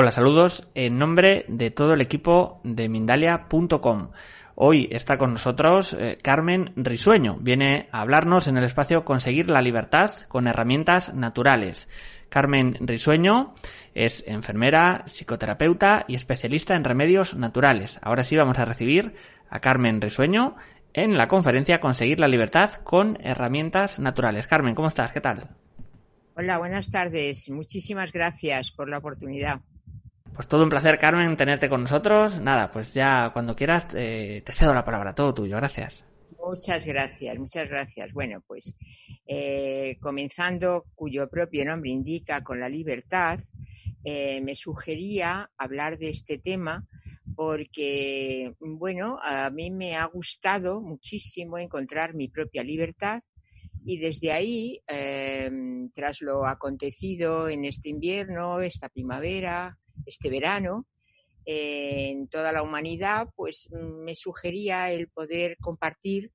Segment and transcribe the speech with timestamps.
[0.00, 4.12] Hola, saludos en nombre de todo el equipo de Mindalia.com.
[4.54, 7.38] Hoy está con nosotros eh, Carmen Risueño.
[7.40, 11.88] Viene a hablarnos en el espacio Conseguir la libertad con herramientas naturales.
[12.28, 13.54] Carmen Risueño
[13.92, 17.98] es enfermera, psicoterapeuta y especialista en remedios naturales.
[18.00, 19.14] Ahora sí vamos a recibir
[19.50, 20.54] a Carmen Risueño
[20.92, 24.46] en la conferencia Conseguir la libertad con herramientas naturales.
[24.46, 25.10] Carmen, ¿cómo estás?
[25.10, 25.56] ¿Qué tal?
[26.36, 27.50] Hola, buenas tardes.
[27.50, 29.60] Muchísimas gracias por la oportunidad.
[30.34, 32.40] Pues todo un placer, Carmen, tenerte con nosotros.
[32.40, 35.56] Nada, pues ya cuando quieras eh, te cedo la palabra, todo tuyo.
[35.56, 36.04] Gracias.
[36.38, 38.12] Muchas gracias, muchas gracias.
[38.12, 38.72] Bueno, pues
[39.26, 43.40] eh, comenzando, cuyo propio nombre indica con la libertad,
[44.04, 46.86] eh, me sugería hablar de este tema
[47.34, 53.22] porque, bueno, a mí me ha gustado muchísimo encontrar mi propia libertad
[53.84, 54.80] y desde ahí,
[55.94, 59.76] tras lo acontecido en este invierno, esta primavera,
[60.06, 60.86] este verano
[61.44, 66.32] eh, en toda la humanidad, pues mm, me sugería el poder compartir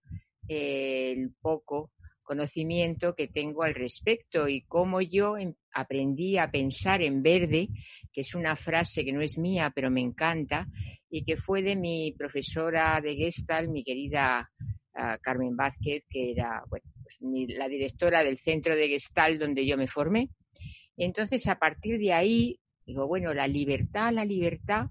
[0.47, 1.91] eh, el poco
[2.23, 7.69] conocimiento que tengo al respecto y cómo yo em, aprendí a pensar en verde,
[8.11, 10.67] que es una frase que no es mía, pero me encanta,
[11.09, 14.49] y que fue de mi profesora de Gestalt, mi querida
[14.95, 16.81] ah, Carmen Vázquez, que era pues
[17.19, 20.29] la directora del centro de Gestalt donde yo me formé.
[20.97, 24.87] Entonces, a partir de ahí, Digo, bueno, la libertad, la libertad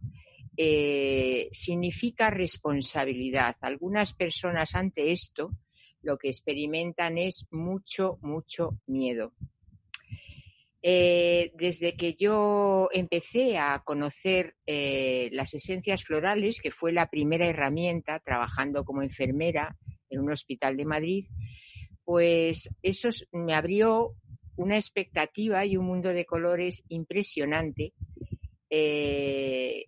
[0.56, 3.56] eh, significa responsabilidad.
[3.60, 5.50] Algunas personas ante esto
[6.02, 9.32] lo que experimentan es mucho, mucho miedo.
[10.84, 17.46] Eh, desde que yo empecé a conocer eh, las esencias florales, que fue la primera
[17.46, 19.76] herramienta trabajando como enfermera
[20.10, 21.24] en un hospital de Madrid,
[22.04, 24.16] pues eso me abrió
[24.56, 27.92] una expectativa y un mundo de colores impresionante
[28.70, 29.86] eh,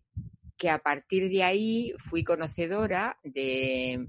[0.56, 4.08] que a partir de ahí fui conocedora de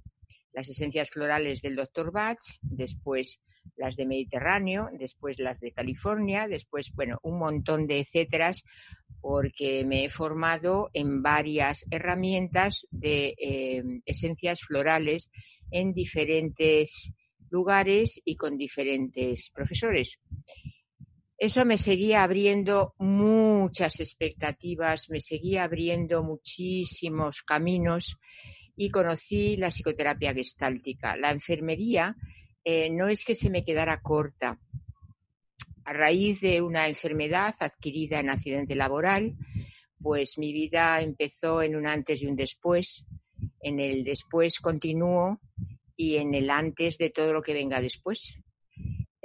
[0.53, 2.11] las esencias florales del Dr.
[2.11, 3.41] Bach, después
[3.75, 8.63] las de Mediterráneo, después las de California, después, bueno, un montón de etcéteras,
[9.19, 15.29] porque me he formado en varias herramientas de eh, esencias florales
[15.71, 17.11] en diferentes
[17.49, 20.19] lugares y con diferentes profesores.
[21.37, 28.17] Eso me seguía abriendo muchas expectativas, me seguía abriendo muchísimos caminos
[28.77, 31.17] y conocí la psicoterapia gestáltica.
[31.17, 32.15] La enfermería
[32.63, 34.59] eh, no es que se me quedara corta.
[35.83, 39.35] A raíz de una enfermedad adquirida en accidente laboral,
[40.01, 43.05] pues mi vida empezó en un antes y un después.
[43.59, 45.41] En el después continuó
[45.95, 48.35] y en el antes de todo lo que venga después.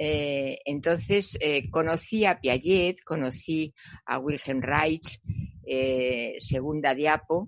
[0.03, 3.71] Eh, entonces eh, conocí a Piaget, conocí
[4.07, 5.19] a Wilhelm Reich,
[5.63, 7.47] eh, segunda diapo,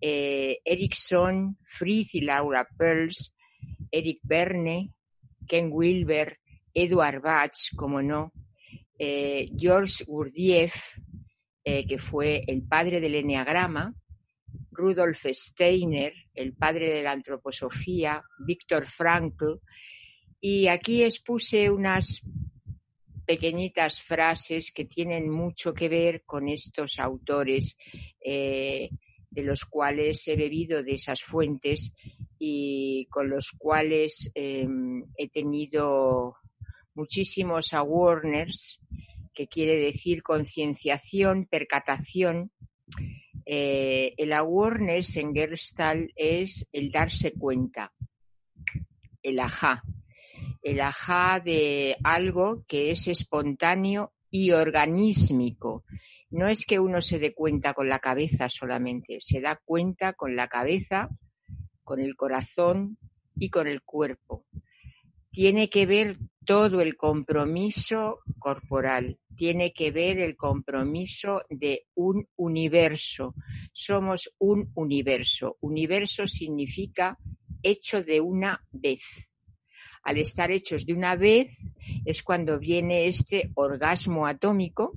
[0.00, 3.32] Erickson, Fritz y Laura Perls,
[3.92, 4.90] Eric Berne,
[5.46, 6.38] Ken Wilber,
[6.74, 8.32] Edward Bach, como no,
[8.98, 10.98] George Gurdjieff,
[11.64, 13.94] que fue el padre del Enneagrama,
[14.70, 19.60] Rudolf Steiner, el padre de la antroposofía, Víctor Frankl,
[20.40, 22.22] y aquí expuse unas
[23.26, 27.76] pequeñitas frases que tienen mucho que ver con estos autores
[28.24, 28.88] eh,
[29.30, 31.92] de los cuales he bebido de esas fuentes
[32.38, 36.36] y con los cuales em, he tenido
[36.94, 38.80] muchísimos awareness,
[39.34, 42.50] que quiere decir concienciación, percatación,
[43.50, 47.94] eh, el awareness en Gestalt es el darse cuenta,
[49.22, 49.82] el ajá,
[50.62, 55.86] el ajá de algo que es espontáneo y organísmico.
[56.28, 60.36] No es que uno se dé cuenta con la cabeza solamente, se da cuenta con
[60.36, 61.08] la cabeza,
[61.84, 62.98] con el corazón
[63.34, 64.44] y con el cuerpo.
[65.30, 66.18] Tiene que ver
[66.48, 73.34] todo el compromiso corporal, tiene que ver el compromiso de un universo.
[73.70, 75.58] Somos un universo.
[75.60, 77.18] Universo significa
[77.62, 79.30] hecho de una vez.
[80.04, 81.54] Al estar hechos de una vez
[82.06, 84.94] es cuando viene este orgasmo atómico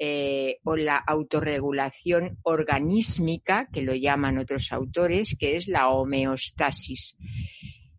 [0.00, 7.16] eh, o la autorregulación organísmica, que lo llaman otros autores, que es la homeostasis.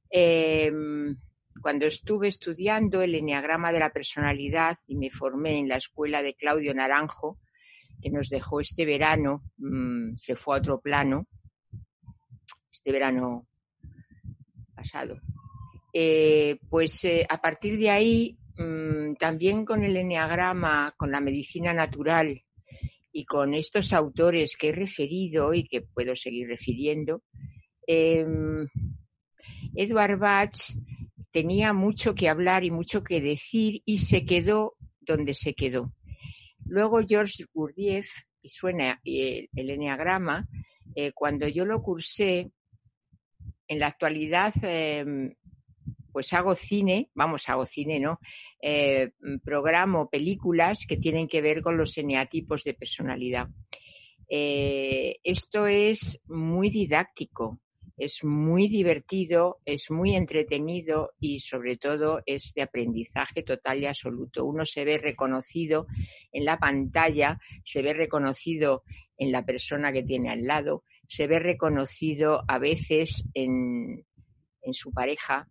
[0.09, 1.15] Em,
[1.63, 6.33] cuando estuve estudiando el enneagrama de la personalidad y me formé en la escuela de
[6.33, 7.39] Claudio Naranjo,
[8.01, 11.25] que nos dejó este verano, mm, se fue a otro plano,
[12.69, 13.47] este verano
[14.75, 15.21] pasado.
[15.93, 21.73] Eh, pues eh, a partir de ahí, mm, también con el enneagrama, con la medicina
[21.73, 22.43] natural
[23.13, 27.23] y con estos autores que he referido y que puedo seguir refiriendo,
[27.87, 28.67] em,
[29.75, 30.55] Edward Bach
[31.33, 35.93] tenía mucho que hablar y mucho que decir y se quedó donde se quedó.
[36.65, 38.07] Luego George Gurdjieff,
[38.41, 40.47] y suena el, enneagrama,
[40.95, 42.51] eh, cuando yo lo cursé,
[43.67, 45.33] en la actualidad em,
[46.11, 48.19] pues hago cine, vamos, hago cine, ¿no?
[48.61, 49.11] Eh,
[49.43, 53.47] programo películas que tienen que ver con los eneatipos de personalidad.
[54.29, 57.59] Eh, esto es muy didáctico,
[57.97, 64.45] es muy divertido, es muy entretenido y sobre todo es de aprendizaje total y absoluto.
[64.45, 65.85] Uno se ve reconocido
[66.31, 68.83] en la pantalla, se ve reconocido
[69.17, 74.05] en la persona que tiene al lado, se ve reconocido a veces en,
[74.71, 75.49] su pareja.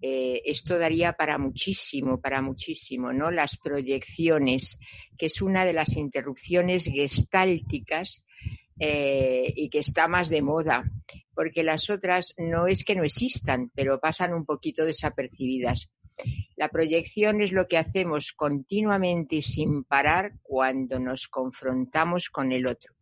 [0.00, 3.30] Eh, esto daría para muchísimo, para muchísimo, ¿no?
[3.30, 4.78] Las proyecciones,
[5.16, 8.24] que es una de las interrupciones gestálticas
[8.78, 10.84] eh, y que está más de moda,
[11.34, 15.90] porque las otras no es que no existan, pero pasan un poquito desapercibidas.
[16.56, 22.66] La proyección es lo que hacemos continuamente y sin parar cuando nos confrontamos con el
[22.66, 22.94] otro.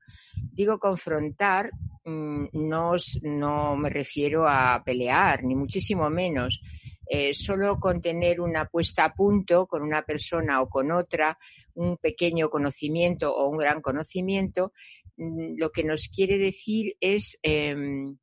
[0.53, 1.71] Digo confrontar,
[2.05, 2.93] mm, no,
[3.23, 6.61] no me refiero a pelear, ni muchísimo menos.
[7.09, 11.39] Eh, solo con tener una puesta a punto con una persona o con otra,
[11.75, 14.73] un pequeño conocimiento o un gran conocimiento,
[15.17, 18.19] mm, lo que nos quiere decir es em,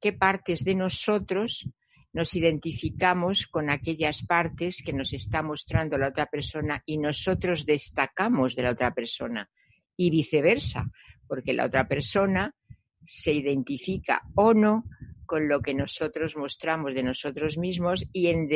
[0.00, 1.68] qué partes de nosotros
[2.12, 8.54] nos identificamos con aquellas partes que nos está mostrando la otra persona y nosotros destacamos
[8.56, 9.48] de la otra persona
[9.96, 10.90] y viceversa,
[11.26, 12.54] porque la otra persona
[13.02, 14.84] se identifica o no
[15.26, 18.48] con lo que nosotros mostramos de nosotros mismos y en,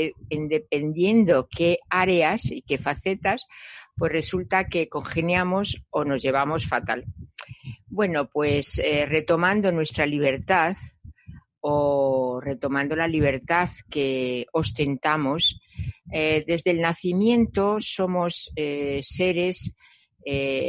[0.49, 3.47] dependiendo qué áreas y qué facetas,
[3.97, 7.05] pues resulta que congeniamos o nos llevamos fatal.
[7.87, 10.76] Bueno, pues eh, retomando nuestra libertad
[11.61, 15.61] o retomando la libertad que ostentamos,
[16.12, 19.75] eh, desde el nacimiento somos eh, seres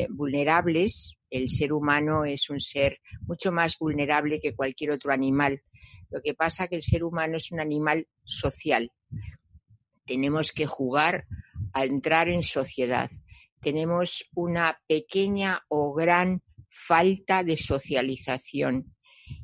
[0.10, 1.18] vulnerables.
[1.30, 5.62] El ser humano es un ser mucho más vulnerable que cualquier otro animal
[6.10, 8.92] lo que pasa es que el ser humano es un animal social.
[10.06, 11.28] Tenemos que jugar
[11.74, 13.10] a entrar en sociedad.
[13.62, 18.96] Tenemos una pequeña o gran falta de socialización.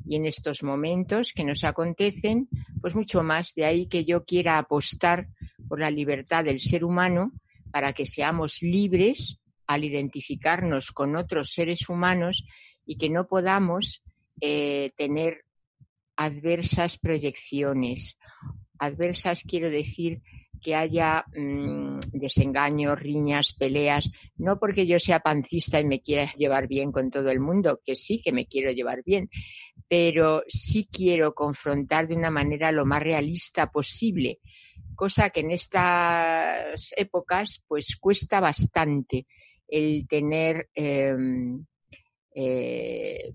[0.04, 2.48] Y en estos momentos que nos acontecen,
[2.80, 5.28] pues mucho más de ahí que yo quiera apostar
[5.68, 7.32] por la libertad del ser humano
[7.70, 12.44] para que seamos libres al identificarnos con otros seres humanos
[12.84, 14.02] y que no podamos
[14.40, 15.45] eh, tener
[16.16, 18.16] adversas proyecciones.
[18.78, 20.22] Adversas quiero decir
[20.62, 26.66] que haya mm, desengaños, riñas, peleas, no porque yo sea pancista y me quiera llevar
[26.66, 29.28] bien con todo el mundo, que sí que me quiero llevar bien,
[29.88, 34.40] pero sí quiero confrontar de una manera lo más realista posible,
[34.94, 39.26] cosa que en estas épocas pues cuesta bastante
[39.68, 41.64] el tener em,
[42.34, 43.32] eh,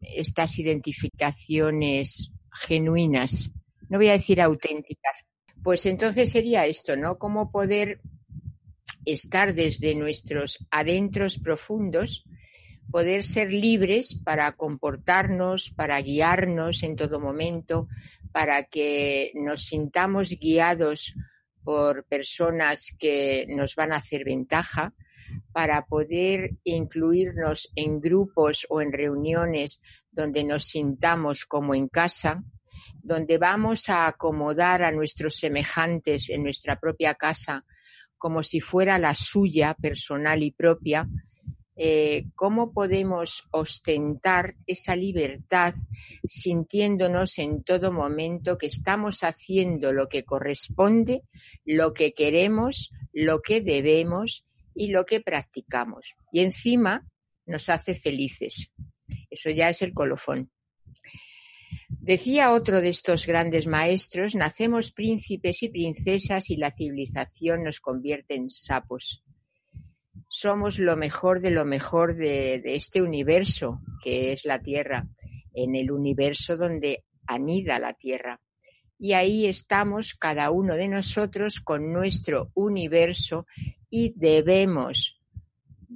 [0.00, 3.50] estas identificaciones genuinas,
[3.88, 5.24] no voy a decir auténticas,
[5.62, 7.18] pues entonces sería esto, ¿no?
[7.18, 8.00] Cómo poder
[9.04, 12.24] estar desde nuestros adentros profundos,
[12.90, 17.88] poder ser libres para comportarnos, para guiarnos en todo momento,
[18.32, 21.14] para que nos sintamos guiados
[21.62, 24.94] por personas que nos van a hacer ventaja,
[25.52, 32.42] para poder incluirnos en grupos o en reuniones donde nos sintamos como en casa,
[33.02, 37.64] donde vamos a acomodar a nuestros semejantes en nuestra propia casa
[38.20, 41.08] como si fuera la suya personal y propia,
[41.74, 45.72] eh, cómo podemos ostentar esa libertad
[46.22, 51.22] sintiéndonos en todo momento que estamos haciendo lo que corresponde,
[51.64, 54.44] lo que queremos, lo que debemos
[54.74, 56.16] y lo que practicamos.
[56.32, 57.06] Y encima
[57.46, 58.70] nos hace felices.
[59.28, 60.50] Eso ya es el colofón.
[61.88, 68.34] Decía otro de estos grandes maestros, nacemos príncipes y princesas y la civilización nos convierte
[68.34, 69.22] en sapos.
[70.28, 75.08] Somos lo mejor de lo mejor de, este universo que es la Tierra,
[75.52, 78.40] en el universo donde anida la Tierra.
[79.00, 83.46] Y ahí estamos cada uno de nosotros con nuestro universo
[83.88, 85.20] y debemos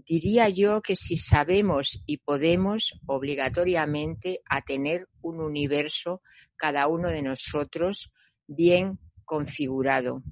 [0.07, 6.23] diría yo que si sabemos y podemos obligatoriamente a tener un universo,
[6.57, 8.13] cada uno de nosotros,
[8.47, 10.23] bien configurado.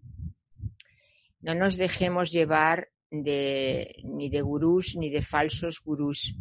[1.40, 6.34] No nos dejemos llevar de, ni de gurús ni de falsos gurús.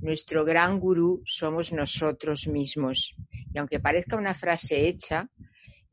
[0.00, 3.14] Nuestro gran gurú somos nosotros mismos.
[3.52, 5.28] Y aunque parezca una frase hecha,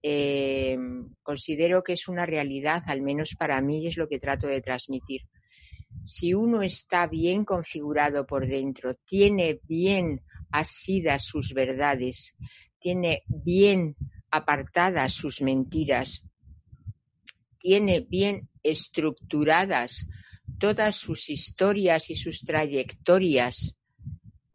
[0.02, 0.78] eh,
[1.24, 5.22] considero que es una realidad, al menos para mí, es lo que trato de transmitir
[6.04, 10.22] si uno está bien configurado por dentro, tiene bien
[10.52, 12.38] asidas sus verdades,
[12.80, 13.96] tiene bien
[14.30, 16.24] apartadas sus mentiras,
[17.58, 20.08] tiene bien estructuradas
[20.60, 23.76] todas sus historias y sus trayectorias,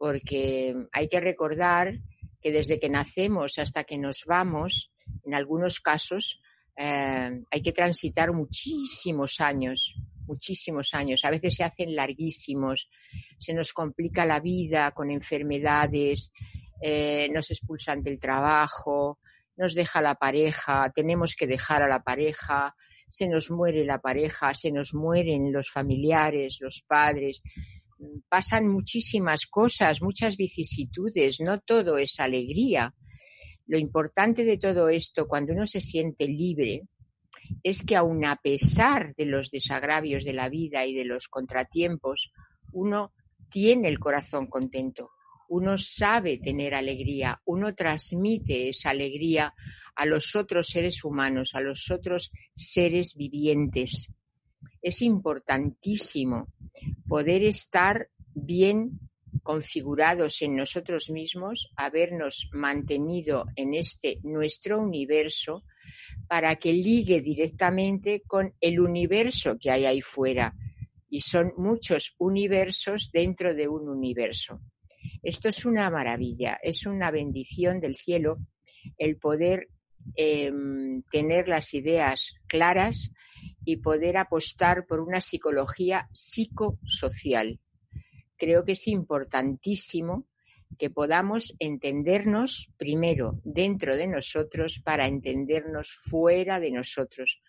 [0.01, 1.99] porque hay que recordar
[2.41, 4.91] que desde que nacemos hasta que nos vamos,
[5.23, 6.41] en algunos casos,
[6.75, 9.93] eh, hay que transitar muchísimos años
[10.25, 12.89] muchísimos años, a veces se hacen larguísimos,
[13.37, 16.31] se nos complica la vida con enfermedades,
[16.81, 19.19] eh, nos expulsan del trabajo,
[19.57, 22.73] nos deja la pareja, tenemos que dejar a la pareja,
[23.09, 27.43] se nos muere la pareja, se nos mueren los familiares, los padres,
[28.29, 32.93] pasan muchísimas cosas, muchas vicisitudes, no todo es alegría.
[33.67, 36.83] Lo importante de todo esto, cuando uno se siente libre,
[37.63, 42.31] es que aun a pesar de los desagravios de la vida y de los contratiempos,
[42.73, 43.13] uno
[43.49, 45.11] tiene el corazón contento,
[45.49, 49.53] uno sabe tener alegría, uno transmite esa alegría
[49.95, 54.09] a los otros seres humanos, a los otros seres vivientes.
[54.81, 56.47] Es importantísimo
[57.07, 58.99] poder estar bien
[59.43, 65.63] configurados en nosotros mismos, habernos mantenido en este nuestro universo
[66.27, 70.55] para que ligue directamente con el universo que hay ahí fuera.
[71.09, 74.61] Y son muchos universos dentro de un universo.
[75.23, 78.37] Esto es una maravilla, es una bendición del cielo
[78.97, 79.67] el poder
[80.15, 83.11] em, tener las ideas claras
[83.65, 87.59] y poder apostar por una psicología psicosocial
[88.41, 90.25] creo que es importantísimo
[90.79, 97.39] que podamos entendernos primero dentro de nosotros para entendernos fuera de nosotros,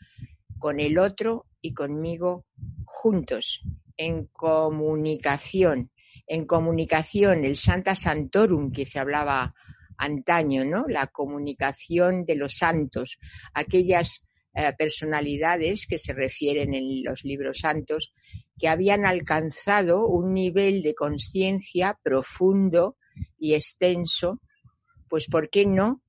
[0.59, 2.45] con el otro y conmigo
[2.85, 3.63] juntos,
[3.97, 5.91] en comunicación.
[6.27, 9.55] En comunicación, el Santa Santorum que se hablaba
[9.97, 10.85] antaño, ¿no?
[10.89, 13.19] La comunicación de los santos,
[13.55, 18.13] aquellas eh, personalidades que se refieren en los libros santos
[18.59, 22.97] que habían alcanzado un nivel de conciencia profundo
[23.39, 24.41] y extenso,
[25.09, 26.03] pues ¿por qué no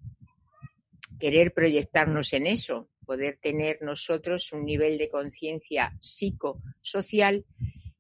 [1.19, 2.89] querer proyectarnos en eso?
[3.05, 7.45] Poder tener nosotros un nivel de conciencia psicosocial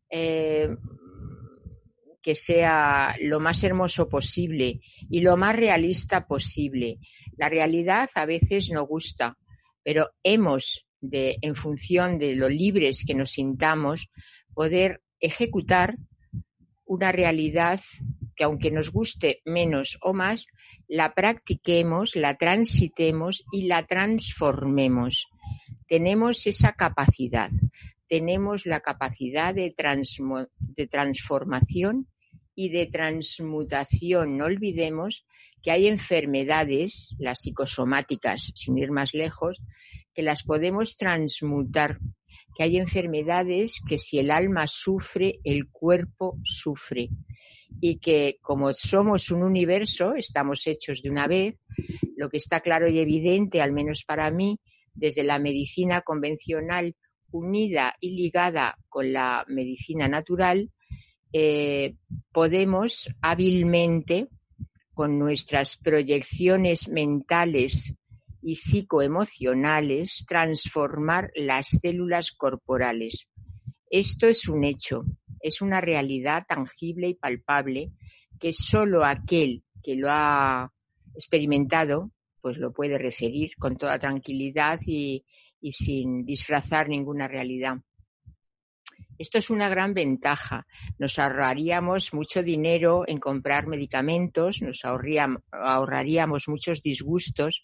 [0.09, 0.69] eh,
[2.21, 6.99] que sea lo más hermoso posible y lo más realista posible.
[7.37, 9.37] La realidad a veces no gusta,
[9.83, 14.09] pero hemos de, en función de lo libres que nos sintamos,
[14.53, 15.97] poder ejecutar
[16.85, 17.79] una realidad
[18.35, 20.47] que aunque nos guste menos o más,
[20.87, 25.27] la practiquemos, la transitemos y la transformemos.
[25.87, 27.51] Tenemos esa capacidad,
[28.07, 29.75] tenemos la capacidad de,
[30.59, 32.07] de transformación
[32.55, 34.37] y de transmutación.
[34.37, 35.25] No olvidemos
[35.61, 39.61] que hay enfermedades, las psicosomáticas, sin ir más lejos,
[40.13, 41.99] que las podemos transmutar,
[42.55, 47.09] que hay enfermedades que si el alma sufre, el cuerpo sufre
[47.81, 51.55] y que como somos un universo, estamos hechos de una vez,
[52.15, 54.59] lo que está claro y evidente, al menos para mí,
[54.93, 56.95] desde la medicina convencional
[57.31, 60.71] unida y ligada con la medicina natural,
[61.33, 61.95] eh,
[62.31, 64.29] podemos hábilmente,
[64.93, 67.95] con nuestras proyecciones mentales
[68.41, 73.27] y psicoemocionales, transformar las células corporales.
[73.89, 75.05] Esto es un hecho.
[75.41, 77.91] es una realidad tangible y palpable
[78.39, 80.71] que solo aquel que lo ha
[81.15, 82.11] experimentado
[82.43, 85.25] pues lo puede referir con toda tranquilidad y,
[85.61, 87.77] y sin disfrazar ninguna realidad.
[89.17, 90.65] Esto es una gran ventaja.
[90.97, 97.63] Nos ahorraríamos mucho dinero en comprar medicamentos, nos ahorraríamos muchos disgustos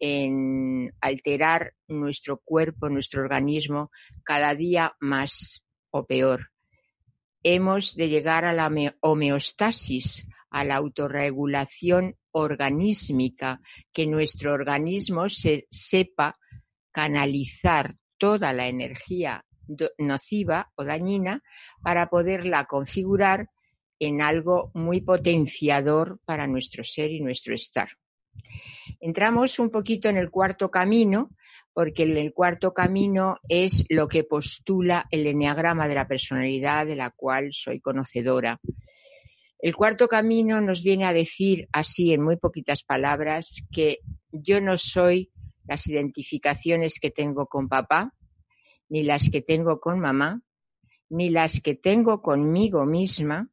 [0.00, 3.90] en alterar nuestro cuerpo, nuestro organismo
[4.24, 6.50] cada día más o peor.
[7.42, 13.60] Hemos de llegar a la homeostasis, a la autorregulación organísmica,
[13.92, 16.38] que nuestro organismo se sepa
[16.90, 19.44] canalizar toda la energía
[19.98, 21.42] nociva o dañina
[21.82, 23.50] para poderla configurar
[23.98, 27.88] en algo muy potenciador para nuestro ser y nuestro estar.
[29.00, 31.30] Entramos un poquito en el cuarto camino,
[31.72, 37.10] porque el cuarto camino es lo que postula el enneagrama de la personalidad de la
[37.10, 38.60] cual soy conocedora.
[39.60, 43.98] El cuarto camino nos viene a decir así en muy poquitas palabras que
[44.30, 45.32] yo no soy
[45.64, 48.14] las identificaciones que tengo con papá,
[48.88, 50.42] ni las que tengo con mamá,
[51.10, 53.50] ni las que tengo conmigo misma,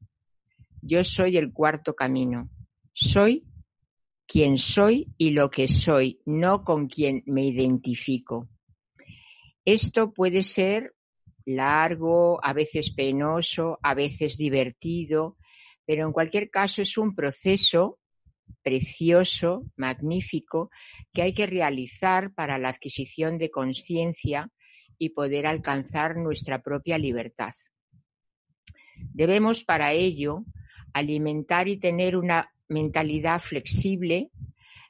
[0.81, 2.49] yo soy el cuarto camino.
[2.93, 3.45] Soy
[4.27, 8.49] quien soy y lo que soy, no con quien me identifico.
[9.63, 10.95] Esto puede ser
[11.45, 15.37] largo, a veces penoso, a veces divertido,
[15.85, 17.99] pero en cualquier caso es un proceso
[18.61, 20.69] precioso, magnífico,
[21.13, 24.51] que hay que realizar para la adquisición de conciencia
[24.97, 27.53] y poder alcanzar nuestra propia libertad.
[29.13, 30.45] Debemos para ello
[30.93, 34.31] alimentar y tener una mentalidad flexible,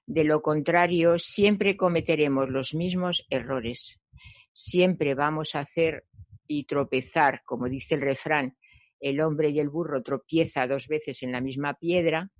[0.05, 3.99] de lo contrario siempre cometeremos los mismos errores.
[4.53, 6.05] Siempre vamos a hacer
[6.47, 8.55] y tropezar, como dice el refrán,
[8.99, 12.31] el hombre y el burro tropieza dos veces en la misma piedra.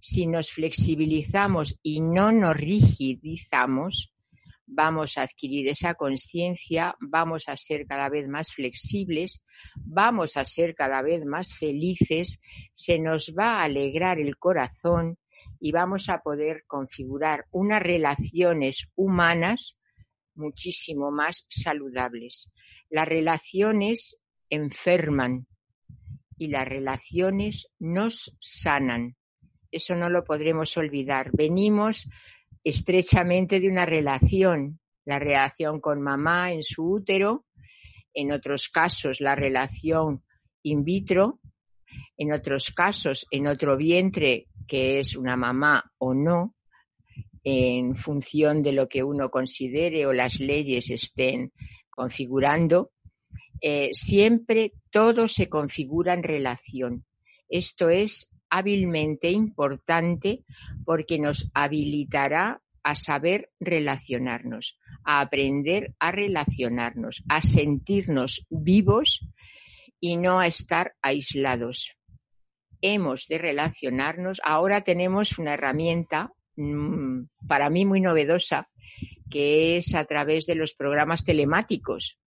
[0.00, 4.11] Si nos flexibilizamos y no nos rigidizamos,
[4.74, 9.42] vamos a adquirir esa conciencia, vamos a ser cada vez más flexibles,
[9.76, 12.40] vamos a ser cada vez más felices,
[12.72, 15.18] se nos va a alegrar el corazón
[15.60, 19.78] y vamos a poder configurar unas relaciones humanas
[20.34, 22.52] muchísimo más saludables.
[22.88, 25.46] Las relaciones enferman
[26.36, 29.16] y las relaciones nos sanan.
[29.70, 31.30] Eso no lo podremos olvidar.
[31.32, 32.08] Venimos
[32.64, 37.46] estrechamente de una relación, la relación con mamá en su útero,
[38.14, 40.22] en otros casos la relación
[40.62, 41.40] in vitro,
[42.16, 46.54] en otros casos en otro vientre que es una mamá o no,
[47.44, 51.52] en función de lo que uno considere o las leyes estén
[51.90, 52.92] configurando,
[53.60, 57.04] eh, siempre todo se configura en relación.
[57.48, 60.44] Esto es hábilmente importante
[60.84, 69.26] porque nos habilitará a saber relacionarnos, a aprender a relacionarnos, a sentirnos vivos
[69.98, 71.96] y no a estar aislados.
[72.82, 74.42] Hemos de relacionarnos.
[74.44, 78.68] Ahora tenemos una herramienta mm, para mí muy novedosa,
[79.30, 82.18] que es a través de los programas telemáticos.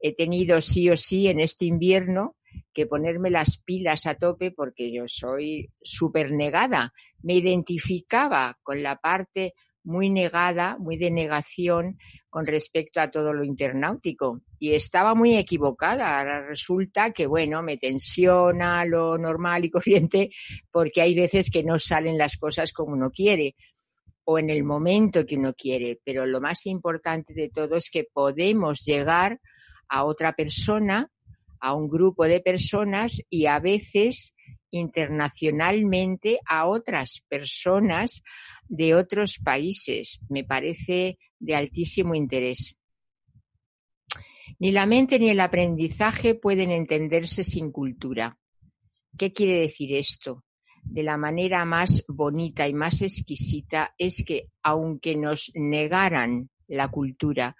[0.00, 2.34] He tenido sí o sí en este invierno
[2.72, 6.92] que ponerme las pilas a tope porque yo soy súper negada.
[7.22, 9.54] Me identificaba con la parte
[9.88, 11.96] muy negada, muy de negación
[12.28, 14.42] con respecto a todo lo internautico.
[14.58, 16.18] Y estaba muy equivocada.
[16.18, 20.30] Ahora resulta que, bueno, me tensiona lo normal y corriente
[20.70, 23.56] porque hay veces que no salen las cosas como uno quiere
[24.24, 26.00] o en el momento que uno quiere.
[26.04, 29.40] Pero lo más importante de todo es que podemos llegar
[29.88, 31.10] a otra persona
[31.60, 34.36] a un grupo de personas y a veces
[34.70, 38.22] internacionalmente a otras personas
[38.68, 40.24] de otros países.
[40.28, 42.80] Me parece de altísimo interés.
[44.58, 48.38] Ni la mente ni el aprendizaje pueden entenderse sin cultura.
[49.16, 50.44] ¿Qué quiere decir esto?
[50.82, 57.56] De la manera más bonita y más exquisita es que aunque nos negaran la cultura,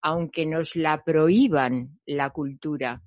[0.00, 3.02] aunque nos la prohíban la cultura,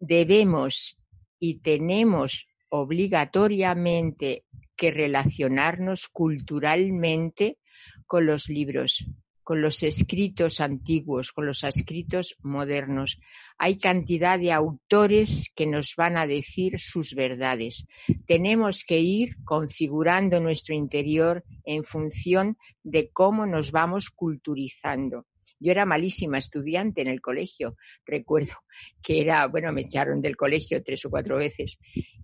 [0.00, 0.98] debemos
[1.38, 4.44] y tenemos obligatoriamente
[4.76, 7.58] que relacionarnos culturalmente
[8.06, 9.06] con los libros,
[9.42, 13.18] con los escritos antiguos, con los escritos modernos.
[13.58, 17.86] Hay cantidad de autores que nos van a decir sus verdades.
[18.26, 25.26] Tenemos que ir configurando nuestro interior en función de cómo nos vamos culturizando.
[25.60, 27.76] Yo era malísima estudiante en el colegio.
[28.04, 28.54] Recuerdo
[29.02, 31.78] que era, bueno, me echaron del colegio tres o cuatro veces.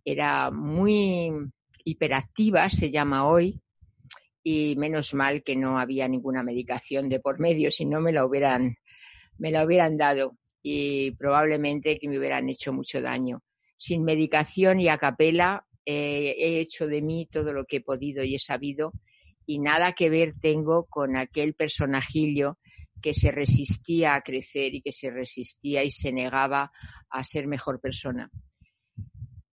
[0.04, 1.30] Era muy
[1.84, 3.60] hiperactiva, se llama hoy,
[4.42, 8.24] y menos mal que no había ninguna medicación de por medio, si no me la
[8.24, 8.76] hubieran,
[9.38, 13.42] me la hubieran dado y probablemente que me hubieran hecho mucho daño.
[13.76, 18.24] Sin medicación y a capela eh, he hecho de mí todo lo que he podido
[18.24, 18.92] y he sabido
[19.46, 22.58] y nada que ver tengo con aquel personajillo
[23.06, 26.72] que se resistía a crecer y que se resistía y se negaba
[27.08, 28.28] a ser mejor persona.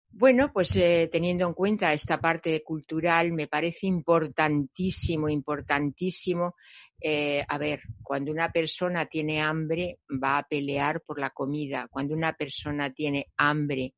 [0.09, 6.55] Bueno, pues eh, teniendo en cuenta esta parte cultural, me parece importantísimo, importantísimo.
[7.01, 11.89] Eh, a ver, cuando una persona tiene hambre, va a pelear por la comida.
[11.91, 13.95] Cuando una persona tiene hambre,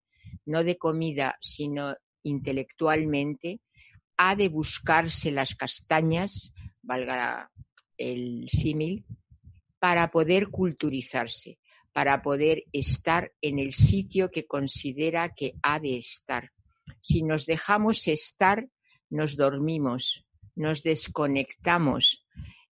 [0.47, 3.61] no de comida, sino intelectualmente,
[4.17, 7.51] ha de buscarse las castañas, valga
[7.99, 9.05] el símil,
[9.83, 11.59] para poder culturizarse
[11.93, 16.51] para poder estar en el sitio que considera que ha de estar.
[17.01, 18.67] Si nos dejamos estar,
[19.11, 22.25] nos dormimos, nos desconectamos,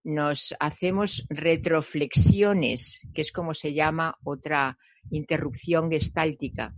[0.04, 4.78] nos hacemos retroflexiones, que es como se llama otra
[5.10, 6.76] interrupción gestáltica,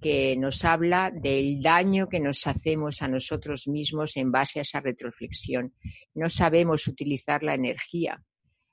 [0.00, 4.80] que nos habla del daño que nos hacemos a nosotros mismos en base a esa
[4.80, 5.74] retroflexión.
[6.14, 8.22] No sabemos utilizar la energía,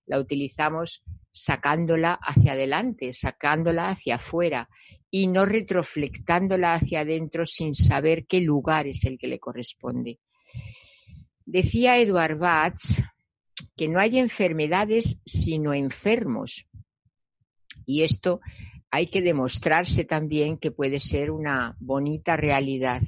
[0.05, 4.69] la utilizamos sacándola hacia adelante, sacándola hacia afuera
[5.11, 10.19] y no retroflectándola hacia adentro sin saber qué lugar es el que le corresponde.
[11.45, 12.79] Decía Eduard Bach
[13.75, 16.67] que no hay enfermedades sino enfermos.
[17.85, 18.39] Y esto
[18.89, 23.01] hay que demostrarse también que puede ser una bonita realidad.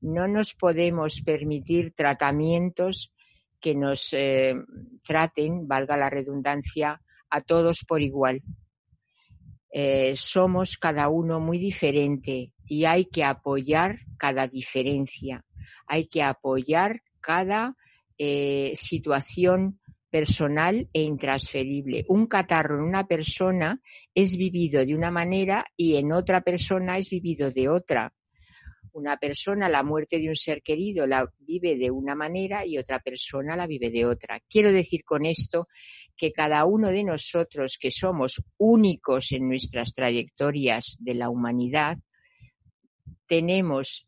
[0.00, 3.12] No nos podemos permitir tratamientos
[3.62, 4.54] que nos eh,
[5.06, 8.42] traten, valga la redundancia, a todos por igual.
[9.72, 15.46] Eh, somos cada uno muy diferente y hay que apoyar cada diferencia,
[15.86, 17.74] hay que apoyar cada
[18.18, 22.04] eh, situación personal e intransferible.
[22.08, 23.80] Un catarro en una persona
[24.14, 28.12] es vivido de una manera y en otra persona es vivido de otra
[28.92, 33.00] una persona la muerte de un ser querido la vive de una manera y otra
[33.00, 34.40] persona la vive de otra.
[34.48, 35.66] Quiero decir con esto
[36.16, 41.98] que cada uno de nosotros que somos únicos en nuestras trayectorias de la humanidad,
[43.26, 44.06] tenemos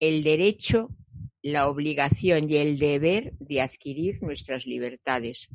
[0.00, 0.88] el derecho,
[1.42, 5.48] la obligación y el deber de adquirir nuestras libertades.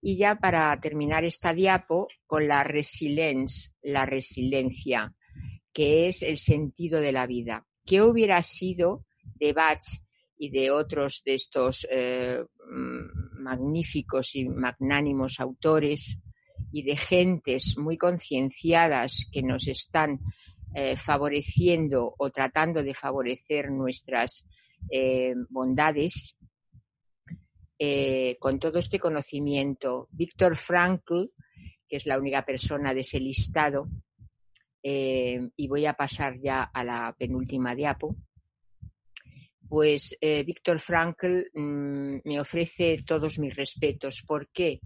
[0.00, 5.14] Y ya para terminar esta diapo, con la resiliencia, la resiliencia
[5.72, 7.66] que es el sentido de la vida.
[7.84, 9.04] ¿Qué hubiera sido
[9.36, 9.82] de Bach
[10.38, 16.18] y de otros de estos eh, mm, magníficos y magnánimos autores
[16.72, 20.20] y de gentes muy concienciadas que nos están
[20.74, 24.46] eh, favoreciendo o tratando de favorecer nuestras
[24.90, 26.36] eh, bondades
[28.40, 30.08] con todo este conocimiento.
[30.10, 31.26] Víctor Frankl,
[31.88, 33.88] que es la única persona de ese listado,
[34.82, 38.16] eh, y voy a pasar ya a la penúltima diapo,
[39.68, 44.22] pues eh, Víctor Frankl mm, me ofrece todos mis respetos.
[44.26, 44.80] ¿Por qué?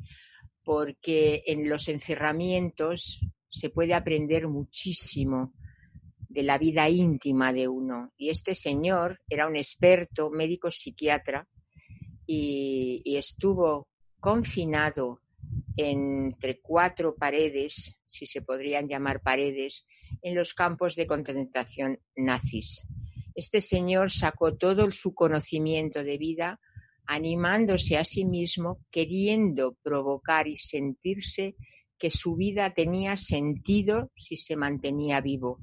[0.65, 5.53] Porque en los encerramientos se puede aprender muchísimo
[6.29, 8.13] de la vida íntima de uno.
[8.17, 11.47] Y este señor era un experto médico psiquiatra
[12.27, 15.22] y estuvo confinado
[15.77, 19.87] entre cuatro paredes, si se podrían llamar paredes,
[20.23, 22.87] en los campos de concentración nazis.
[23.35, 26.61] Este señor sacó todo su conocimiento de vida
[27.07, 31.57] animándose a sí mismo, queriendo provocar y sentirse
[31.99, 35.59] que su vida tenía sentido si se mantenía vivo.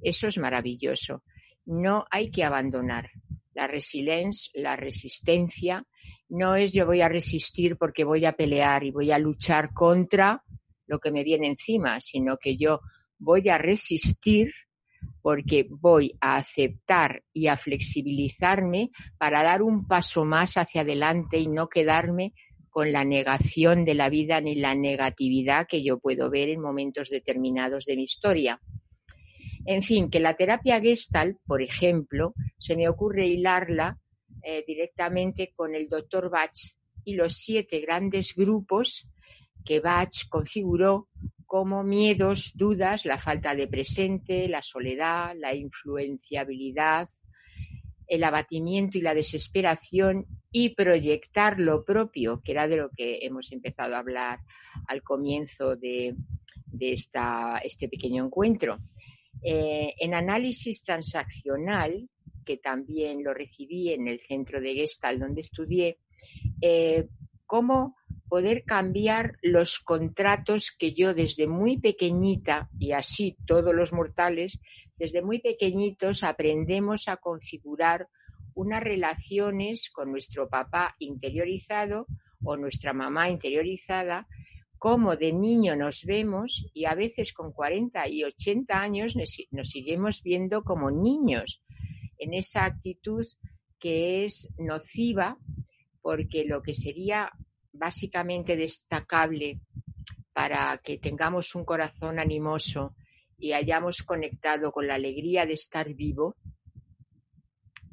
[0.00, 1.22] Eso es maravilloso.
[1.64, 3.10] No hay que abandonar.
[3.56, 5.82] La resiliencia, la resistencia,
[6.28, 10.42] no es yo voy a resistir porque voy a pelear y voy a luchar contra
[10.86, 12.80] lo que me viene encima, sino que yo
[13.18, 14.52] voy a resistir
[15.22, 21.46] porque voy a aceptar y a flexibilizarme para dar un paso más hacia adelante y
[21.46, 22.34] no quedarme
[22.68, 27.08] con la negación de la vida ni la negatividad que yo puedo ver en momentos
[27.08, 28.60] determinados de mi historia.
[29.66, 33.98] En fin, que la terapia Gestalt, por ejemplo, se me ocurre hilarla
[34.42, 36.56] eh, directamente con el doctor Bach
[37.04, 39.08] y los siete grandes grupos
[39.64, 41.08] que Bach configuró
[41.46, 47.08] como miedos, dudas, la falta de presente, la soledad, la influenciabilidad,
[48.06, 53.52] el abatimiento y la desesperación y proyectar lo propio, que era de lo que hemos
[53.52, 54.40] empezado a hablar
[54.86, 56.14] al comienzo de,
[56.78, 58.78] este pequeño encuentro.
[59.42, 62.08] Eh, en análisis transaccional,
[62.44, 65.98] que también lo recibí en el centro de Gestalt donde estudié,
[66.60, 67.08] eh,
[67.44, 67.96] cómo
[68.28, 74.58] poder cambiar los contratos que yo desde muy pequeñita, y así todos los mortales,
[74.96, 78.08] desde muy pequeñitos aprendemos a configurar
[78.54, 82.06] unas relaciones con nuestro papá interiorizado
[82.42, 84.26] o nuestra mamá interiorizada,
[84.78, 89.14] como de niño nos vemos y a veces con 40 y 80 años
[89.50, 91.62] nos seguimos viendo como niños
[92.18, 93.24] en esa actitud
[93.78, 95.38] que es nociva
[96.02, 97.30] porque lo que sería
[97.72, 99.60] básicamente destacable
[100.32, 102.94] para que tengamos un corazón animoso
[103.38, 106.36] y hayamos conectado con la alegría de estar vivo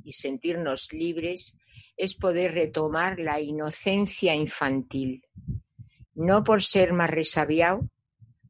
[0.03, 1.57] y sentirnos libres
[1.95, 5.23] es poder retomar la inocencia infantil.
[6.15, 7.89] No por ser más resabiado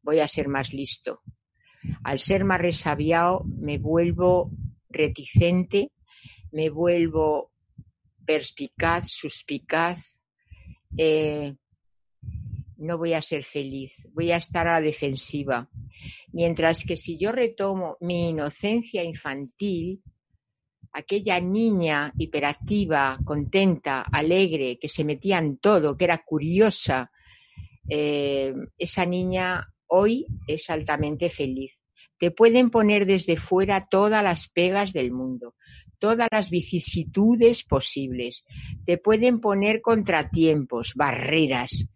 [0.02, 1.22] voy a ser más listo.
[2.02, 4.50] Al ser más resabiado me vuelvo
[4.88, 5.90] reticente,
[6.52, 7.52] me vuelvo
[8.24, 10.20] perspicaz, suspicaz,
[10.96, 11.56] eh,
[12.76, 15.68] no voy a ser feliz, voy a estar a la defensiva.
[16.32, 20.02] Mientras que si yo retomo mi inocencia infantil,
[20.92, 27.10] aquella niña hiperactiva, contenta, alegre, que se metía en todo, que era curiosa,
[27.88, 31.78] eh, esa niña hoy es altamente feliz.
[32.18, 35.56] Te pueden poner desde fuera todas las pegas del mundo,
[35.98, 38.44] todas las vicisitudes posibles.
[38.84, 41.88] Te pueden poner contratiempos, barreras,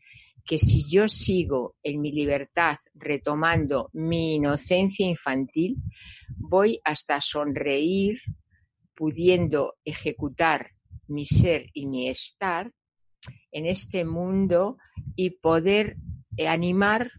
[0.45, 5.77] que si yo sigo en mi libertad retomando mi inocencia infantil,
[6.37, 8.21] voy hasta sonreír
[8.95, 10.73] pudiendo ejecutar
[11.07, 12.73] mi ser y mi estar
[13.53, 14.79] en este mundo
[15.17, 15.97] y poder
[16.37, 17.11] eh, animar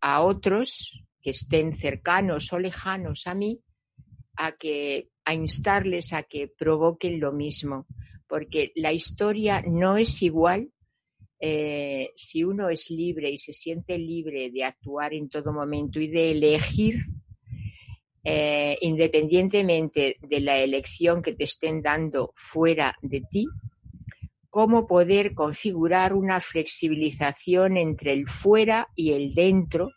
[0.00, 3.60] a otros que estén cercanos o lejanos a mí
[4.36, 7.86] a que a instarles a que provoquen lo mismo,
[8.26, 10.72] porque la historia no es igual
[11.40, 16.08] eh, si uno es libre y se siente libre de actuar en todo momento y
[16.08, 16.96] de elegir,
[18.24, 23.46] eh, independientemente de la elección que te estén dando fuera de ti,
[24.50, 29.90] cómo poder configurar una flexibilización entre el fuera y el dentro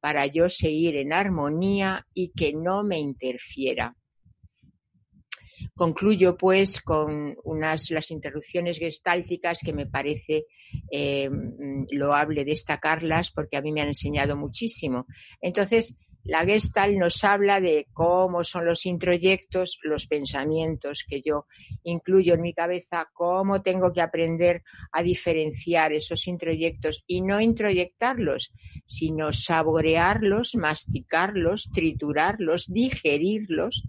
[0.00, 3.96] para yo seguir en armonía y que no me interfiera.
[5.74, 10.46] Concluyo pues con unas las interrupciones gestálticas que me parece
[10.90, 11.30] eh,
[11.90, 15.06] loable destacarlas porque a mí me han enseñado muchísimo.
[15.40, 21.46] Entonces, la Gestalt nos habla de cómo son los introyectos, los pensamientos que yo
[21.82, 28.52] incluyo en mi cabeza, cómo tengo que aprender a diferenciar esos introyectos y no introyectarlos,
[28.86, 33.84] sino saborearlos, masticarlos, triturarlos, digerirlos,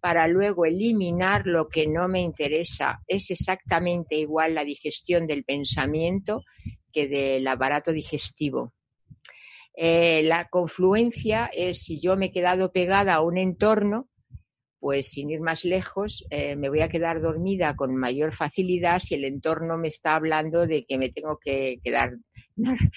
[0.00, 3.02] para luego eliminar lo que no me interesa.
[3.06, 6.42] Es exactamente igual la digestión del pensamiento
[6.92, 8.72] que del aparato digestivo.
[9.78, 14.08] Eh, la confluencia es si yo me he quedado pegada a un entorno,
[14.78, 19.14] pues sin ir más lejos, eh, me voy a quedar dormida con mayor facilidad si
[19.14, 22.16] el entorno me está hablando de que me tengo que quedar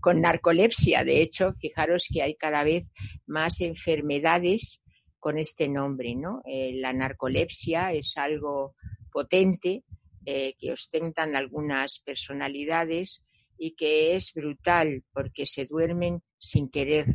[0.00, 1.02] con narcolepsia.
[1.02, 2.88] De hecho, fijaros que hay cada vez
[3.26, 4.82] más enfermedades
[5.18, 6.40] con este nombre, ¿no?
[6.44, 8.76] Eh, la narcolepsia es algo
[9.10, 9.82] potente
[10.24, 13.24] que ostentan algunas personalidades
[13.58, 17.06] y que es brutal porque se duermen sin querer,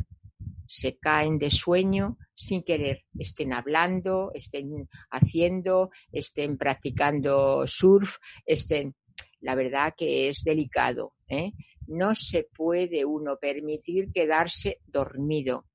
[0.66, 8.94] se caen de sueño sin querer, estén hablando, estén haciendo, estén practicando surf, estén...
[9.40, 11.14] La verdad que es delicado.
[11.28, 11.50] ¿eh?
[11.88, 15.66] No se puede uno permitir quedarse dormido.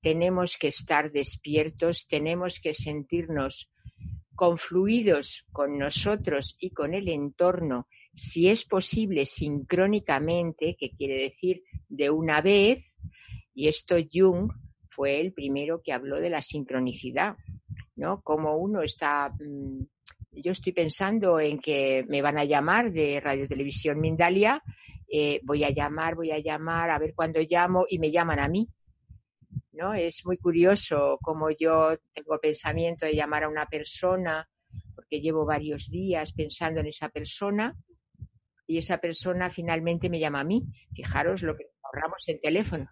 [0.00, 3.70] Tenemos que estar despiertos, tenemos que sentirnos
[4.34, 12.10] confluidos con nosotros y con el entorno si es posible sincrónicamente, que quiere decir de
[12.10, 12.96] una vez,
[13.54, 14.52] y esto Jung
[14.88, 17.36] fue el primero que habló de la sincronicidad,
[17.96, 18.20] ¿no?
[18.22, 19.84] Como uno está, mm,
[20.32, 24.62] yo estoy pensando en que me van a llamar de Radio Televisión Mindalia,
[25.08, 28.48] eh, voy a llamar, voy a llamar, a ver cuándo llamo y me llaman a
[28.48, 28.68] mí.
[29.72, 29.94] ¿No?
[29.94, 34.46] Es muy curioso como yo tengo pensamiento de llamar a una persona
[34.94, 37.74] porque llevo varios días pensando en esa persona
[38.66, 40.64] y esa persona finalmente me llama a mí.
[40.94, 42.90] Fijaros lo que ahorramos en teléfono.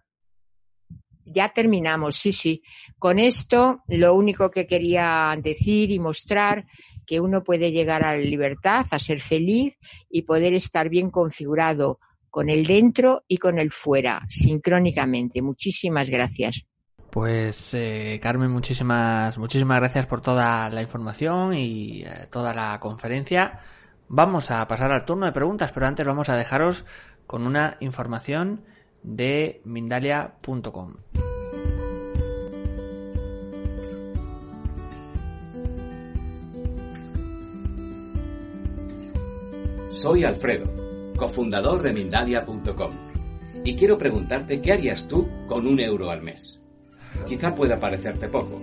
[1.25, 2.61] Ya terminamos, sí, sí.
[2.97, 6.65] Con esto, lo único que quería decir y mostrar
[7.05, 9.77] que uno puede llegar a la libertad, a ser feliz
[10.09, 15.41] y poder estar bien configurado con el dentro y con el fuera, sincrónicamente.
[15.41, 16.65] Muchísimas gracias.
[17.11, 23.59] Pues eh, Carmen, muchísimas, muchísimas gracias por toda la información y eh, toda la conferencia.
[24.13, 26.85] Vamos a pasar al turno de preguntas, pero antes vamos a dejaros
[27.25, 28.65] con una información
[29.03, 30.95] de Mindalia.com.
[39.91, 42.91] Soy Alfredo, cofundador de Mindalia.com,
[43.63, 46.59] y quiero preguntarte qué harías tú con un euro al mes.
[47.25, 48.61] Quizá pueda parecerte poco.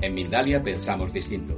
[0.00, 1.54] En Mindalia pensamos distinto.